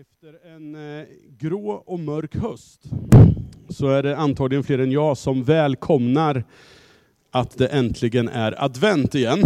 [0.00, 1.06] Efter en eh,
[1.38, 2.82] grå och mörk höst
[3.68, 6.44] så är det antagligen fler än jag som välkomnar
[7.30, 9.40] att det äntligen är advent igen.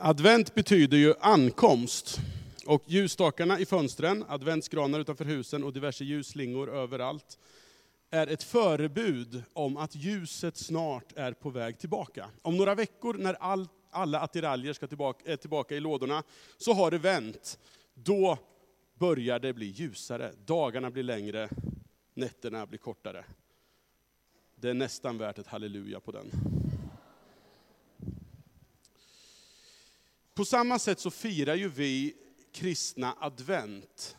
[0.00, 2.20] Advent betyder ju ankomst.
[2.66, 7.38] Och ljusstakarna i fönstren, adventsgranar utanför husen och diverse ljusslingor överallt
[8.10, 12.26] är ett förebud om att ljuset snart är på väg tillbaka.
[12.42, 16.22] Om några veckor när all, alla attiraljer ska tillbaka, är tillbaka i lådorna,
[16.58, 17.58] så har det vänt
[17.98, 18.38] då
[18.94, 20.32] börjar det bli ljusare.
[20.44, 21.48] Dagarna blir längre,
[22.14, 23.24] nätterna blir kortare.
[24.54, 26.30] Det är nästan värt ett halleluja på den.
[30.34, 32.14] På samma sätt så firar ju vi
[32.52, 34.16] kristna advent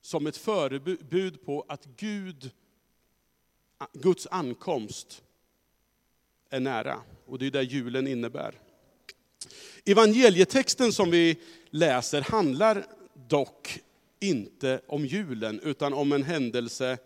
[0.00, 2.50] som ett förebud på att Gud,
[3.92, 5.24] Guds ankomst
[6.48, 7.02] är nära.
[7.26, 8.58] Och det är det julen innebär.
[9.84, 11.36] Evangelietexten som vi
[11.70, 12.86] läser handlar
[13.28, 13.78] dock
[14.20, 16.98] inte om julen, utan om en händelse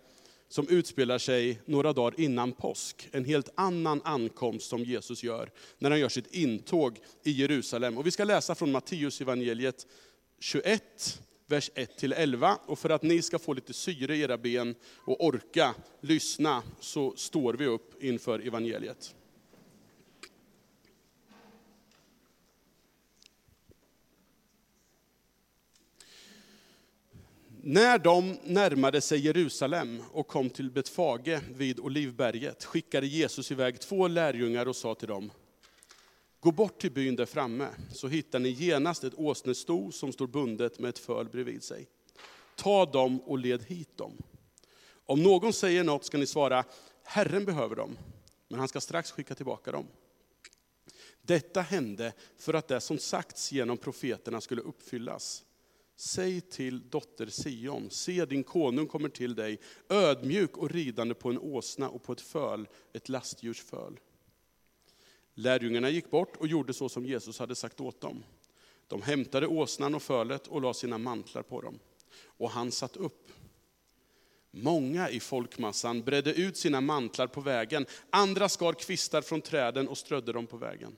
[0.48, 3.08] som utspelar sig några dagar innan påsk.
[3.12, 7.98] En helt annan ankomst som Jesus gör när han gör sitt intåg i Jerusalem.
[7.98, 9.86] Och vi ska läsa från Matteus evangeliet
[10.40, 12.56] 21, vers 1-11.
[12.66, 17.14] Och för att ni ska få lite syre i era ben och orka lyssna så
[17.16, 19.14] står vi upp inför evangeliet.
[27.66, 34.08] När de närmade sig Jerusalem och kom till Betfage vid Olivberget skickade Jesus iväg två
[34.08, 35.30] lärjungar och sa till dem,
[36.40, 40.78] Gå bort till byn där framme, så hittar ni genast ett åsnesto som står bundet
[40.78, 41.88] med ett föl bredvid sig.
[42.56, 44.12] Ta dem och led hit dem.
[45.06, 46.64] Om någon säger något ska ni svara,
[47.04, 47.98] Herren behöver dem,
[48.48, 49.86] men han ska strax skicka tillbaka dem.
[51.22, 55.44] Detta hände för att det som sagts genom profeterna skulle uppfyllas.
[55.96, 61.38] Säg till dotter Sion, se din konung kommer till dig, ödmjuk och ridande på en
[61.38, 63.98] åsna och på ett föl, ett lastdjurs föl.
[65.34, 68.24] Lärjungarna gick bort och gjorde så som Jesus hade sagt åt dem.
[68.86, 71.78] De hämtade åsnan och fölet och la sina mantlar på dem.
[72.24, 73.30] Och han satt upp.
[74.50, 79.98] Många i folkmassan bredde ut sina mantlar på vägen, andra skar kvistar från träden och
[79.98, 80.96] strödde dem på vägen.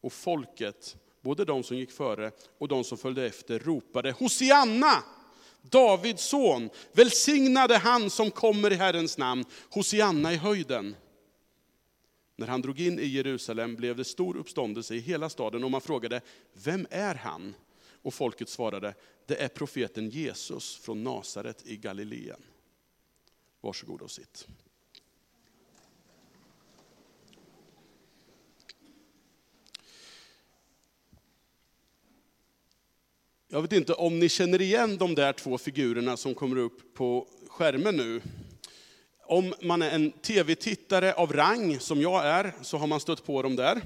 [0.00, 5.04] Och folket både de som gick före och de som följde efter ropade Hosianna!
[5.62, 10.96] Davids son, välsignade han som kommer i Herrens namn, Hosianna i höjden.
[12.36, 15.80] När han drog in i Jerusalem blev det stor uppståndelse i hela staden och man
[15.80, 16.20] frågade,
[16.52, 17.54] vem är han?
[18.02, 18.94] Och folket svarade,
[19.26, 22.42] det är profeten Jesus från Nasaret i Galileen.
[23.60, 24.46] Varsågod och sitt.
[33.56, 37.26] Jag vet inte om ni känner igen de där två figurerna som kommer upp på
[37.48, 38.20] skärmen nu.
[39.26, 43.42] Om man är en tv-tittare av rang, som jag är, så har man stött på
[43.42, 43.76] dem där.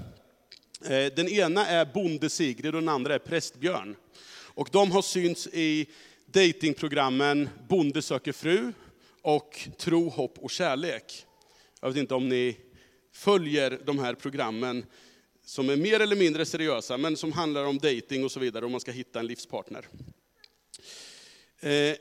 [0.84, 3.96] Eh, den ena är Bonde Sigrid och den andra är Prästbjörn.
[4.32, 5.86] Och de har synts i
[6.26, 8.72] datingprogrammen Bonde söker fru
[9.22, 11.26] och Tro, hopp och kärlek.
[11.80, 12.56] Jag vet inte om ni
[13.12, 14.84] följer de här programmen
[15.50, 18.72] som är mer eller mindre seriösa, men som handlar om dating och så vidare, om
[18.72, 19.88] man ska hitta en livspartner.
[21.60, 21.96] Eh,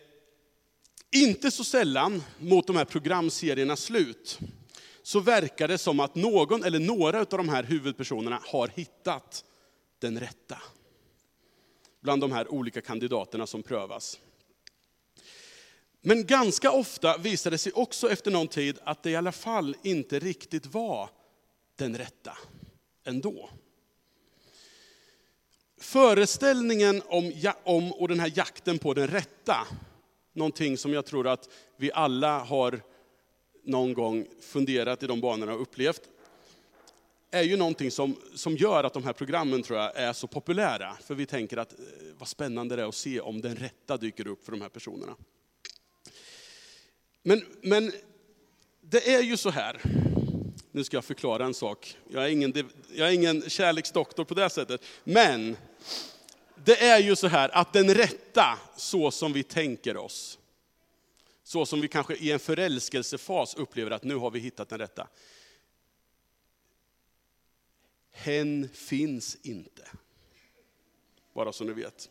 [1.12, 4.40] inte så sällan, mot de här programseriernas slut,
[5.04, 9.46] så verkar det som att någon eller några av de här huvudpersonerna har hittat
[10.00, 10.62] den rätta.
[12.02, 14.20] Bland de här olika kandidaterna som prövas.
[16.02, 19.76] Men ganska ofta visar det sig också efter någon tid att det i alla fall
[19.84, 21.10] inte riktigt var
[21.76, 22.38] den rätta
[23.10, 23.50] ändå.
[25.78, 27.34] Föreställningen om,
[27.64, 29.68] om och den här jakten på den rätta,
[30.34, 32.82] någonting som jag tror att vi alla har
[33.64, 36.02] någon gång funderat i de banorna och upplevt,
[37.32, 40.98] är ju någonting som, som gör att de här programmen tror jag är så populära.
[41.04, 41.80] För vi tänker att eh,
[42.18, 45.16] vad spännande det är att se om den rätta dyker upp för de här personerna.
[47.24, 47.92] Men, men
[48.82, 49.82] det är ju så här,
[50.72, 51.98] nu ska jag förklara en sak.
[52.08, 54.82] Jag är ingen, jag är ingen kärleksdoktor på det sättet.
[55.04, 55.58] Men
[56.56, 60.40] det är ju så här att den rätta, så som vi tänker oss,
[61.44, 65.08] så som vi kanske i en förälskelsefas upplever att nu har vi hittat den rätta.
[68.12, 69.88] Hen finns inte.
[71.34, 72.10] Bara så ni vet.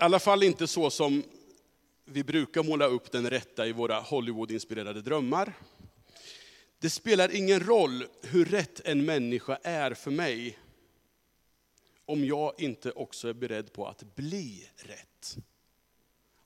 [0.00, 1.22] I alla fall inte så som
[2.12, 5.52] vi brukar måla upp den rätta i våra Hollywood-inspirerade drömmar.
[6.78, 10.58] Det spelar ingen roll hur rätt en människa är för mig,
[12.04, 15.36] om jag inte också är beredd på att bli rätt?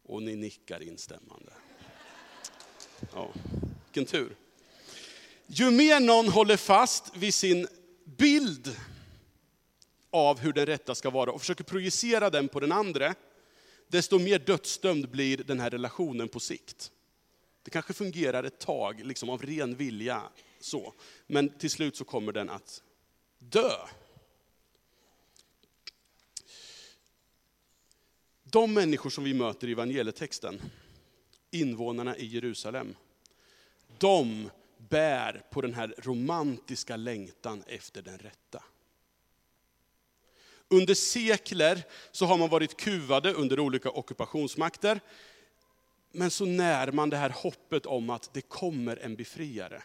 [0.02, 1.52] Och ni nickar instämmande.
[3.12, 3.30] Ja,
[3.84, 4.36] vilken tur.
[5.46, 7.68] Ju mer någon håller fast vid sin
[8.04, 8.76] bild
[10.10, 13.14] av hur den rätta ska vara och försöker projicera den på den andra,
[13.92, 16.92] desto mer dödsdömd blir den här relationen på sikt.
[17.62, 20.22] Det kanske fungerar ett tag, liksom av ren vilja,
[20.60, 20.94] så.
[21.26, 22.82] men till slut så kommer den att
[23.38, 23.72] dö.
[28.44, 30.60] De människor som vi möter i evangelietexten,
[31.50, 32.94] invånarna i Jerusalem,
[33.98, 38.62] de bär på den här romantiska längtan efter den rätta.
[40.72, 41.82] Under sekler
[42.12, 45.00] så har man varit kuvade under olika ockupationsmakter.
[46.12, 49.82] Men så när man det här hoppet om att det kommer en befriare.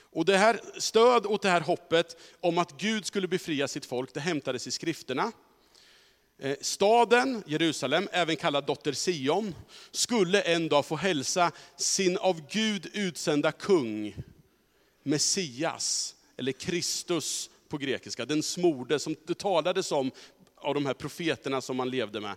[0.00, 4.14] Och det här stöd åt det här hoppet om att Gud skulle befria sitt folk,
[4.14, 5.32] det hämtades i skrifterna.
[6.38, 9.54] Eh, staden, Jerusalem, även kallad dotter Sion,
[9.90, 14.16] skulle en dag få hälsa sin av Gud utsända kung,
[15.02, 20.10] Messias, eller Kristus på grekiska, den smorde som det talades om
[20.56, 22.36] av de här profeterna som man levde med.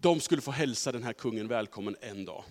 [0.00, 2.44] De skulle få hälsa den här kungen välkommen en dag.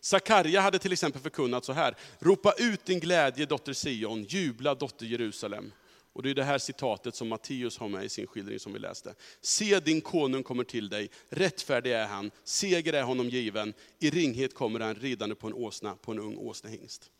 [0.00, 5.06] Sakarja hade till exempel förkunnat så här, ropa ut din glädje dotter Sion, jubla dotter
[5.06, 5.72] Jerusalem.
[6.12, 8.78] Och det är det här citatet som Matteus har med i sin skildring som vi
[8.78, 9.14] läste.
[9.40, 14.54] Se din konung kommer till dig, rättfärdig är han, seger är honom given, i ringhet
[14.54, 17.10] kommer han ridande på en åsna, på en ung åsnehingst.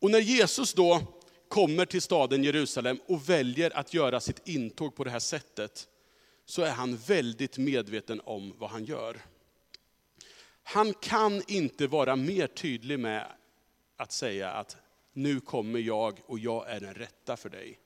[0.00, 1.19] Och när Jesus då
[1.50, 5.88] kommer till staden Jerusalem och väljer att göra sitt intåg på det här sättet,
[6.44, 9.20] så är han väldigt medveten om vad han gör.
[10.62, 13.26] Han kan inte vara mer tydlig med
[13.96, 14.76] att säga att
[15.12, 17.78] nu kommer jag och jag är den rätta för dig.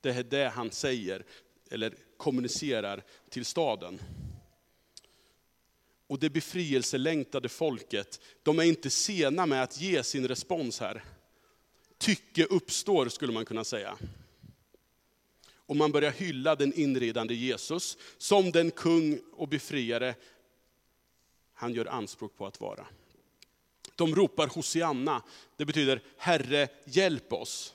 [0.00, 1.24] Det är det han säger,
[1.70, 4.00] eller kommunicerar till staden.
[6.06, 11.04] Och det befrielselängtade folket, de är inte sena med att ge sin respons här.
[11.98, 13.98] Tycke uppstår skulle man kunna säga.
[15.56, 20.14] Och man börjar hylla den inridande Jesus som den kung och befriare
[21.54, 22.86] han gör anspråk på att vara.
[23.96, 25.22] De ropar Hosianna,
[25.56, 27.74] det betyder Herre hjälp oss.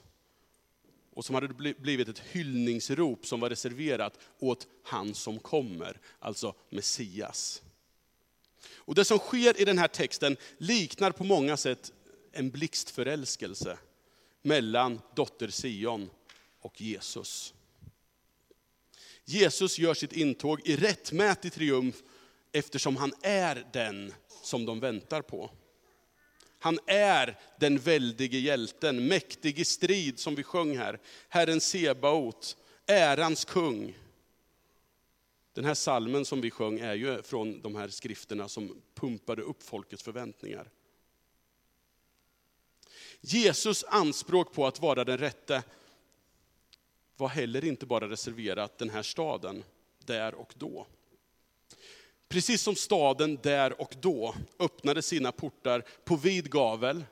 [1.14, 7.62] Och som hade blivit ett hyllningsrop som var reserverat åt han som kommer, alltså Messias.
[8.76, 11.92] Och det som sker i den här texten liknar på många sätt
[12.32, 13.78] en blixtförälskelse
[14.44, 16.10] mellan dotter Sion
[16.62, 17.54] och Jesus.
[19.26, 21.96] Jesus gör sitt intåg i rättmätig triumf
[22.52, 24.14] eftersom han är den
[24.44, 25.52] som de väntar på.
[26.60, 31.00] Han är den väldige hjälten, mäktig i strid som vi sjöng här.
[31.30, 33.98] Herren Sebaot, ärans kung.
[35.54, 39.64] Den här salmen som vi sjöng är ju från de här skrifterna som pumpade upp
[39.64, 40.70] folkets förväntningar.
[43.26, 45.64] Jesus anspråk på att vara den rätte
[47.18, 49.64] var heller inte bara reserverat den här staden,
[50.06, 50.88] där och då.
[52.28, 57.06] Precis som staden där och då öppnade sina portar på vid gavel,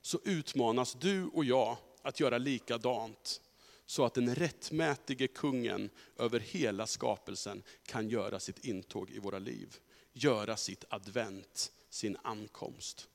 [0.00, 3.40] så utmanas du och jag att göra likadant.
[3.86, 9.76] Så att den rättmätige kungen över hela skapelsen kan göra sitt intåg i våra liv.
[10.12, 13.08] Göra sitt advent, sin ankomst.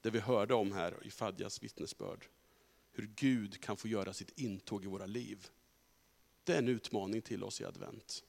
[0.00, 2.26] Det vi hörde om här i Fadjas vittnesbörd.
[2.92, 5.48] Hur Gud kan få göra sitt intåg i våra liv.
[6.44, 8.24] Det är en utmaning till oss i advent.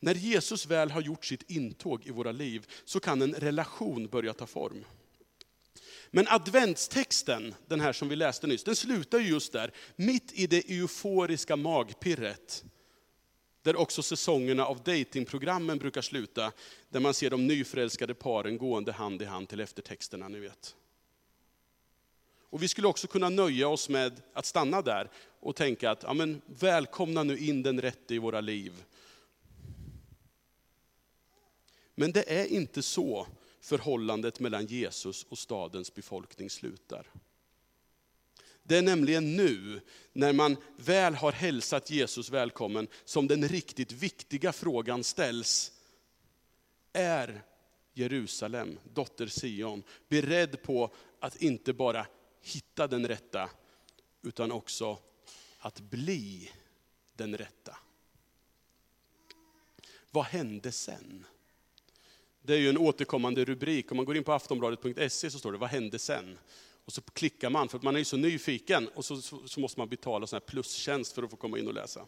[0.00, 4.32] När Jesus väl har gjort sitt intåg i våra liv så kan en relation börja
[4.32, 4.84] ta form.
[6.10, 10.70] Men adventstexten, den här som vi läste nyss, den slutar just där, mitt i det
[10.70, 12.64] euforiska magpirret.
[13.64, 16.52] Där också säsongerna av datingprogrammen brukar sluta,
[16.88, 20.76] där man ser de nyförälskade paren gående hand i hand till eftertexterna, ni vet.
[22.50, 26.14] Och vi skulle också kunna nöja oss med att stanna där och tänka att, ja
[26.14, 28.84] men välkomna nu in den rätte i våra liv.
[31.94, 33.26] Men det är inte så
[33.60, 37.06] förhållandet mellan Jesus och stadens befolkning slutar.
[38.66, 39.80] Det är nämligen nu,
[40.12, 45.72] när man väl har hälsat Jesus välkommen, som den riktigt viktiga frågan ställs.
[46.92, 47.42] Är
[47.94, 52.06] Jerusalem, dotter Sion, beredd på att inte bara
[52.42, 53.50] hitta den rätta,
[54.22, 54.98] utan också
[55.58, 56.50] att bli
[57.16, 57.76] den rätta?
[60.10, 61.26] Vad hände sen?
[62.42, 63.90] Det är ju en återkommande rubrik.
[63.90, 66.38] Om man går in på aftonbladet.se så står det, vad hände sen?
[66.84, 69.60] Och så klickar man, för att man är ju så nyfiken, och så, så, så
[69.60, 72.06] måste man betala sån här plustjänst för att få komma in och läsa.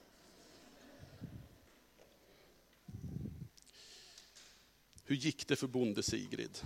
[5.04, 6.58] Hur gick det för bonde Sigrid?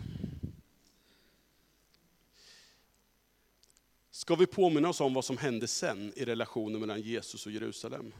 [4.10, 8.12] Ska vi påminna oss om vad som hände sen i relationen mellan Jesus och Jerusalem?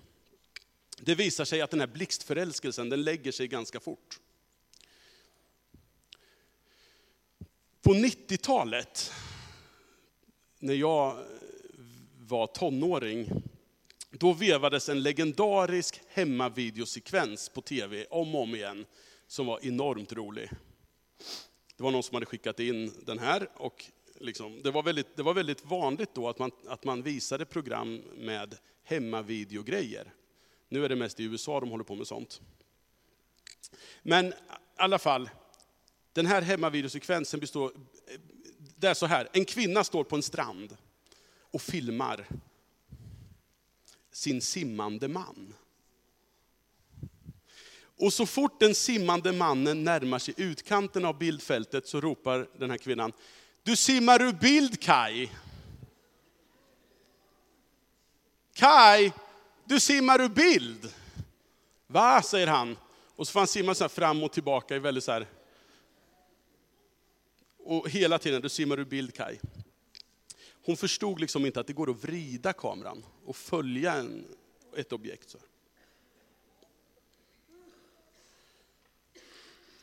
[1.01, 4.21] Det visar sig att den här blixtförälskelsen, den lägger sig ganska fort.
[7.83, 9.13] På 90-talet,
[10.61, 11.25] när jag eh,
[12.19, 13.29] var tonåring,
[14.11, 18.87] då vevades en legendarisk hemmavideosekvens på tv om och om igen,
[19.27, 20.51] som var enormt rolig.
[21.77, 23.85] Det var någon som hade skickat in den här och
[24.21, 27.97] liksom, det, var väldigt, det var väldigt vanligt då att man, att man visade program
[28.17, 30.13] med hemmavideogrejer.
[30.69, 32.41] Nu är det mest i USA de håller på med sånt.
[34.03, 34.33] Men i
[34.77, 35.31] alla fall,
[36.13, 37.73] den här hemmavideosekvensen består,
[38.81, 40.77] det är så här, en kvinna står på en strand
[41.51, 42.27] och filmar
[44.13, 45.55] sin simmande man.
[47.83, 52.79] Och så fort den simmande mannen närmar sig utkanten av bildfältet så ropar den här
[52.79, 53.13] kvinnan,
[53.63, 55.31] du simmar ur bild Kai.
[58.53, 59.13] Kai,
[59.65, 60.95] du simmar ur bild.
[61.87, 62.77] Va, säger han.
[63.17, 65.27] Och så får han simma så fram och tillbaka i väldigt så här.
[67.71, 69.39] Och hela tiden, du simmar ur bild Kai.
[70.65, 74.25] Hon förstod liksom inte att det går att vrida kameran och följa en,
[74.77, 75.31] ett objekt.
[75.31, 75.39] Så.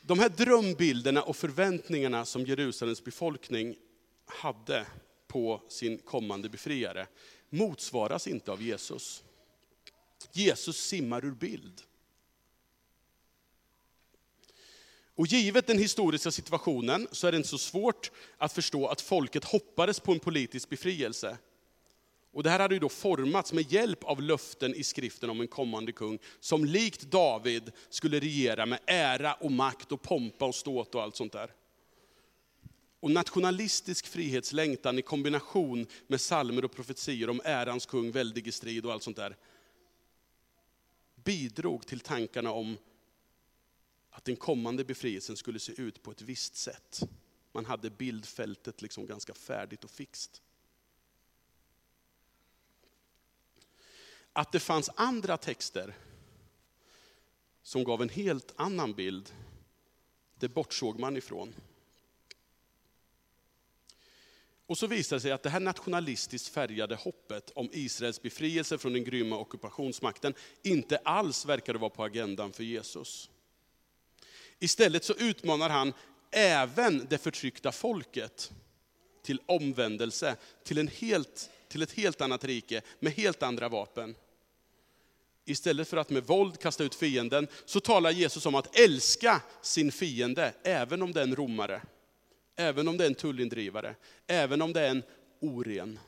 [0.02, 3.76] De här drömbilderna och förväntningarna som Jerusalems befolkning
[4.26, 4.86] hade
[5.26, 7.06] på sin kommande befriare
[7.50, 9.24] motsvaras inte av Jesus.
[10.32, 11.82] Jesus simmar ur bild.
[15.18, 19.44] Och givet den historiska situationen så är det inte så svårt att förstå att folket
[19.44, 21.38] hoppades på en politisk befrielse.
[22.32, 25.48] Och det här hade ju då formats med hjälp av löften i skriften om en
[25.48, 30.94] kommande kung, som likt David skulle regera med ära och makt och pompa och ståt
[30.94, 31.52] och allt sånt där.
[33.00, 38.86] Och nationalistisk frihetslängtan i kombination med salmer och profetier om ärans kung, väldig i strid
[38.86, 39.36] och allt sånt där,
[41.24, 42.76] bidrog till tankarna om
[44.18, 47.02] att den kommande befrielsen skulle se ut på ett visst sätt.
[47.52, 50.42] Man hade bildfältet liksom ganska färdigt och fixt.
[54.32, 55.96] Att det fanns andra texter
[57.62, 59.34] som gav en helt annan bild,
[60.38, 61.54] det bortsåg man ifrån.
[64.66, 68.92] Och så visade det sig att det här nationalistiskt färgade hoppet om Israels befrielse från
[68.92, 73.30] den grymma ockupationsmakten inte alls verkade vara på agendan för Jesus.
[74.60, 75.92] Istället så utmanar han
[76.30, 78.52] även det förtryckta folket
[79.22, 84.14] till omvändelse, till, en helt, till ett helt annat rike med helt andra vapen.
[85.44, 89.92] Istället för att med våld kasta ut fienden, så talar Jesus om att älska sin
[89.92, 91.82] fiende, även om det är en romare.
[92.56, 93.94] Även om det är en tullindrivare,
[94.26, 95.02] även om det är en
[95.40, 95.98] oren.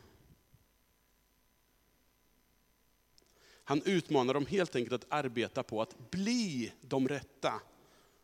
[3.64, 7.61] Han utmanar dem helt enkelt att arbeta på att bli de rätta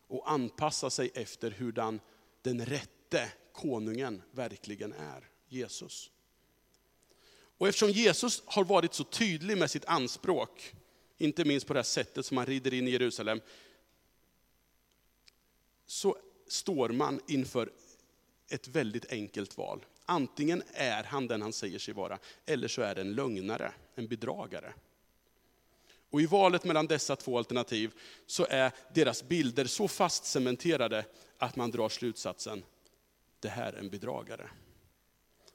[0.07, 1.99] och anpassa sig efter hur den,
[2.41, 6.11] den rätte konungen verkligen är, Jesus.
[7.57, 10.73] Och eftersom Jesus har varit så tydlig med sitt anspråk,
[11.17, 13.41] inte minst på det här sättet som han rider in i Jerusalem,
[15.85, 17.71] så står man inför
[18.49, 19.85] ett väldigt enkelt val.
[20.05, 24.07] Antingen är han den han säger sig vara, eller så är det en lögnare, en
[24.07, 24.73] bedragare.
[26.09, 27.93] Och i valet mellan dessa två alternativ
[28.25, 31.05] så är deras bilder så fast cementerade
[31.37, 32.63] att man drar slutsatsen,
[33.39, 34.49] det här är en bedragare.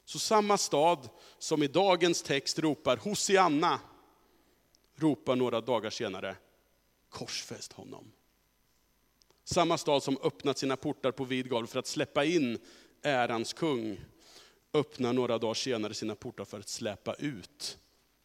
[0.05, 3.79] Så samma stad som i dagens text ropar Hosianna,
[4.95, 6.35] ropar några dagar senare,
[7.09, 8.11] korsfäst honom.
[9.43, 12.59] Samma stad som öppnat sina portar på vid gavel för att släppa in
[13.01, 13.99] ärans kung,
[14.73, 17.77] öppnar några dagar senare sina portar för att släppa ut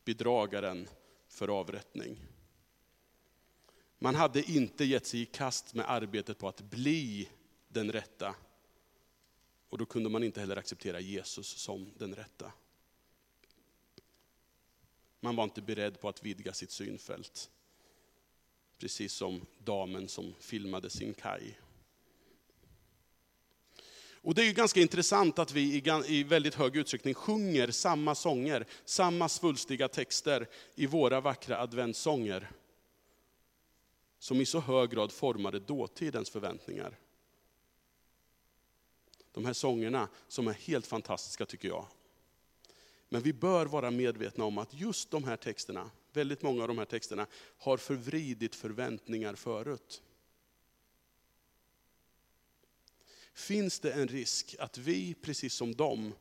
[0.04, 0.88] bedragaren
[1.38, 2.20] för avrättning.
[3.98, 7.28] Man hade inte gett sig i kast med arbetet på att bli
[7.68, 8.34] den rätta.
[9.68, 12.52] Och då kunde man inte heller acceptera Jesus som den rätta.
[15.20, 17.50] Man var inte beredd på att vidga sitt synfält.
[18.78, 21.58] Precis som damen som filmade sin kaj.
[24.28, 28.66] Och det är ju ganska intressant att vi i väldigt hög utsträckning sjunger samma sånger,
[28.84, 32.50] samma svulstiga texter i våra vackra adventssånger.
[34.18, 36.98] Som i så hög grad formade dåtidens förväntningar.
[39.32, 41.86] de här sångerna som är helt fantastiska tycker jag.
[43.08, 46.78] Men vi bör vara medvetna om att just de här texterna, väldigt många av de
[46.78, 47.26] här texterna,
[47.58, 50.02] har förvridit förväntningar förut.
[53.38, 56.14] Finns det en risk att vi, precis som dem,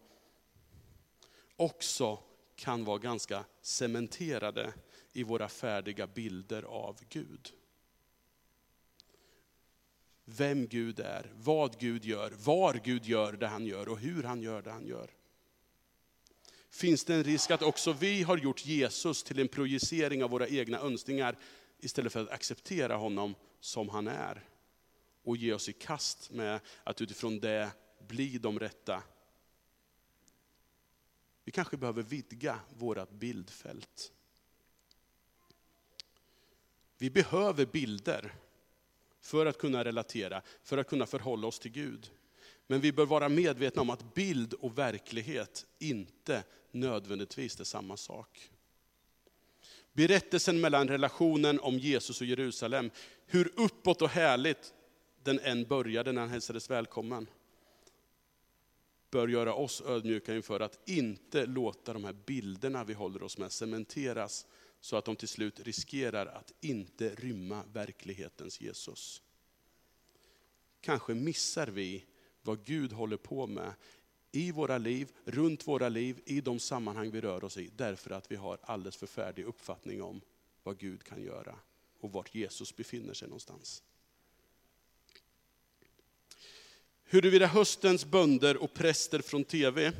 [1.56, 2.20] också
[2.56, 4.74] kan vara ganska cementerade
[5.14, 7.54] i våra färdiga bilder av Gud?
[10.26, 14.42] Vem Gud är, vad Gud gör, var Gud gör det han gör och hur han
[14.42, 15.12] gör det han gör
[16.70, 20.48] finns det en risk att också vi har gjort Jesus till en projicering av våra
[20.48, 21.38] egna önskningar,
[21.80, 24.44] istället för att acceptera honom som han är.
[25.28, 27.72] Och ge oss i kast med att utifrån det
[28.08, 29.04] bli de rätta.
[31.44, 34.12] Vi kanske behöver vidga vårt bildfält.
[36.98, 38.34] Vi behöver bilder
[39.22, 42.12] för att kunna relatera, för att kunna förhålla oss till Gud.
[42.68, 48.50] Men vi bör vara medvetna om att bild och verklighet inte nödvändigtvis är samma sak.
[49.94, 52.92] Berättelsen mellan relationen om Jesus och Jerusalem,
[53.26, 54.74] hur uppåt och härligt
[55.24, 57.28] den än började när han hälsades välkommen,
[59.12, 63.52] bör göra oss ödmjuka inför att inte låta de här bilderna vi håller oss med
[63.52, 64.46] cementeras,
[64.82, 69.22] så att de till slut riskerar att inte rymma verklighetens Jesus.
[70.82, 72.06] Kanske missar vi
[72.42, 73.74] vad Gud håller på med
[74.32, 77.70] i våra liv, runt våra liv, i de sammanhang vi rör oss i.
[77.76, 80.22] Därför att vi har alldeles för färdig uppfattning om
[80.64, 81.56] vad Gud kan göra
[82.00, 83.84] och vart Jesus befinner sig någonstans.
[87.10, 89.94] Huruvida höstens bönder och präster från TV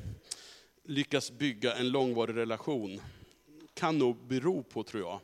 [0.84, 3.02] lyckas bygga en långvarig relation
[3.74, 5.20] kan nog bero på, tror jag,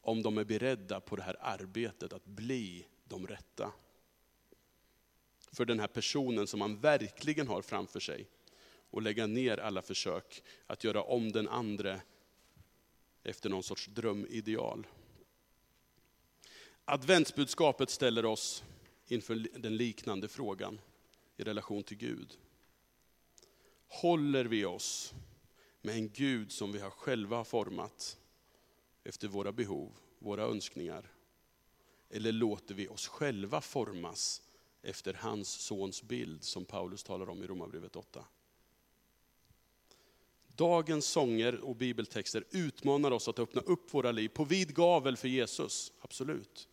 [0.00, 3.72] om de är beredda på det här arbetet att bli de rätta.
[5.52, 8.28] För den här personen som man verkligen har framför sig
[8.90, 12.00] och lägga ner alla försök att göra om den andre
[13.22, 14.86] efter någon sorts drömideal.
[16.84, 18.64] Adventsbudskapet ställer oss
[19.06, 20.80] inför den liknande frågan
[21.36, 22.38] i relation till Gud.
[23.88, 25.14] Håller vi oss
[25.82, 28.18] med en Gud som vi själva har format
[29.04, 31.12] efter våra behov, våra önskningar?
[32.10, 34.42] Eller låter vi oss själva formas
[34.82, 38.24] efter hans sons bild som Paulus talar om i Romarbrevet 8?
[40.56, 45.28] Dagens sånger och bibeltexter utmanar oss att öppna upp våra liv på vid gavel för
[45.28, 46.68] Jesus, absolut.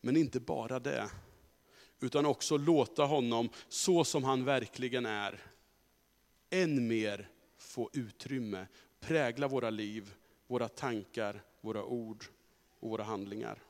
[0.00, 1.10] Men inte bara det,
[2.00, 5.42] utan också låta honom, så som han verkligen är,
[6.50, 8.66] än mer få utrymme,
[9.00, 10.14] prägla våra liv,
[10.46, 12.24] våra tankar, våra ord
[12.80, 13.62] och våra handlingar.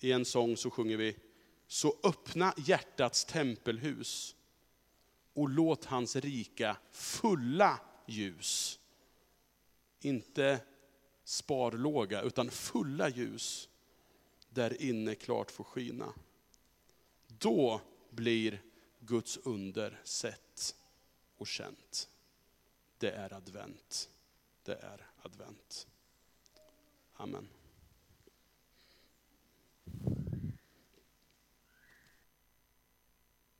[0.00, 1.16] I en sång så sjunger vi,
[1.66, 4.36] så öppna hjärtats tempelhus
[5.32, 8.80] och låt hans rika fulla ljus,
[10.00, 10.60] inte
[11.24, 13.68] sparlåga, utan fulla ljus,
[14.54, 16.12] där inne klart får skina.
[17.26, 18.62] Då blir
[19.00, 20.76] Guds under sett
[21.36, 22.08] och känt.
[22.98, 24.10] Det är advent.
[24.62, 25.86] Det är advent.
[27.12, 27.48] Amen.